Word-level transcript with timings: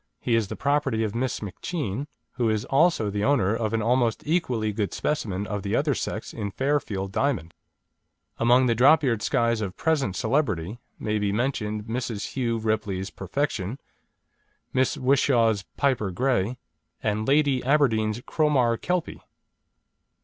He 0.19 0.33
is 0.33 0.47
the 0.47 0.55
property 0.55 1.03
of 1.03 1.13
Miss 1.13 1.41
McCheane, 1.41 2.07
who 2.31 2.49
is 2.49 2.65
also 2.65 3.11
the 3.11 3.23
owner 3.23 3.55
of 3.55 3.71
an 3.71 3.83
almost 3.83 4.23
equally 4.25 4.73
good 4.73 4.95
specimen 4.95 5.45
of 5.45 5.61
the 5.61 5.75
other 5.75 5.93
sex 5.93 6.33
in 6.33 6.49
Fairfield 6.49 7.11
Diamond. 7.11 7.53
Among 8.39 8.65
the 8.65 8.73
drop 8.73 9.03
eared 9.03 9.21
Skyes 9.21 9.61
of 9.61 9.77
present 9.77 10.15
celebrity 10.15 10.79
may 10.97 11.19
be 11.19 11.31
mentioned 11.31 11.83
Mrs. 11.83 12.29
Hugh 12.33 12.57
Ripley's 12.57 13.11
Perfection, 13.11 13.77
Miss 14.73 14.97
Whishaw's 14.97 15.65
Piper 15.77 16.09
Grey, 16.09 16.57
and 17.03 17.27
Lady 17.27 17.63
Aberdeen's 17.63 18.21
Cromar 18.21 18.77
Kelpie. 18.77 19.21